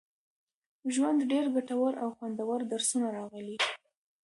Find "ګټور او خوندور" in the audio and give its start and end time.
1.55-2.59